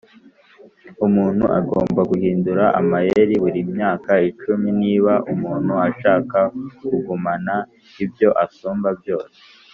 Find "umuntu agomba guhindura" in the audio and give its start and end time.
1.05-2.65